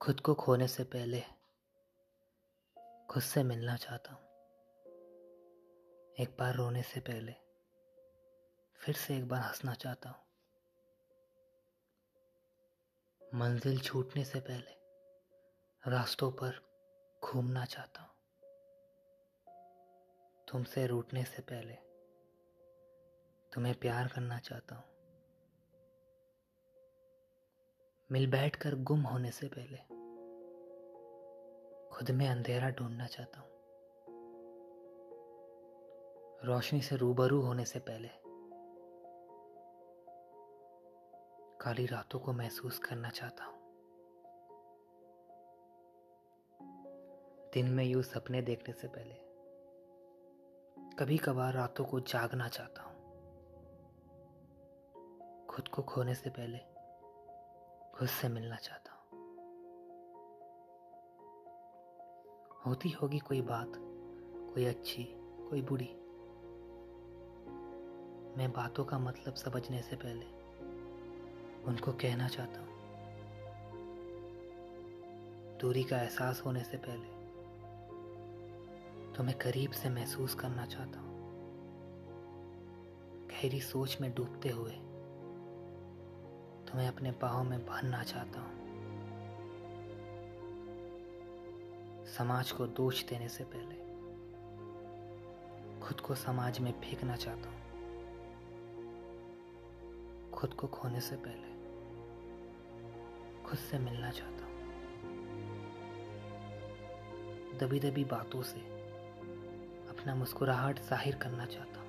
[0.00, 1.20] खुद को खोने से पहले
[3.10, 4.20] खुद से मिलना चाहता हूँ।
[6.20, 7.32] एक बार रोने से पहले
[8.80, 10.20] फिर से एक बार हंसना चाहता हूँ।
[13.34, 16.60] मंजिल छूटने से पहले रास्तों पर
[17.24, 18.10] घूमना चाहता हूँ।
[20.48, 21.74] तुमसे रूठने से पहले
[23.52, 24.97] तुम्हें प्यार करना चाहता हूँ।
[28.12, 29.76] मिल बैठकर गुम होने से पहले
[31.88, 33.48] खुद में अंधेरा ढूंढना चाहता हूँ।
[36.44, 38.08] रोशनी से रूबरू होने से पहले
[41.58, 43.58] काली रातों को महसूस करना चाहता हूँ।
[47.54, 49.14] दिन में यूँ सपने देखने से पहले
[50.96, 52.96] कभी कभार रातों को जागना चाहता हूँ।
[55.46, 56.77] खुद को खोने से पहले
[57.98, 59.20] खुद से मिलना चाहता हूँ।
[62.66, 63.72] होती होगी कोई बात,
[64.54, 65.04] कोई अच्छी,
[65.50, 65.88] कोई बुरी।
[68.38, 70.26] मैं बातों का मतलब समझने से पहले
[71.64, 72.68] उनको कहना चाहता हूँ।
[75.58, 77.08] दूरी का एहसास होने से पहले
[79.12, 81.18] तो मैं करीब से महसूस करना चाहता हूँ।
[83.28, 84.87] गहरी सोच में डूबते हुए
[86.78, 88.50] तुम्हें अपने बाहों में भरना चाहता हूँ।
[92.06, 93.78] समाज को दोष देने से पहले
[95.80, 97.58] खुद को समाज में फेंकना चाहता हूँ।
[100.30, 101.50] खुद को खोने से पहले
[103.42, 104.54] खुद से मिलना चाहता हूँ।
[107.58, 108.60] दबी दबी बातों से
[109.88, 111.87] अपना मुस्कुराहट ज़ाहिर करना चाहता हूँ।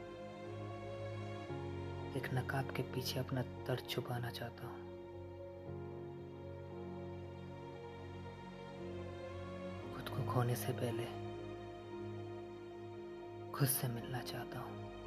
[2.20, 4.80] एक नकाब के पीछे अपना दर्द छुपाना चाहता हूँ।
[9.96, 11.06] खुद को खोने से पहले
[13.52, 14.99] खुद से मिलना चाहता हूँ।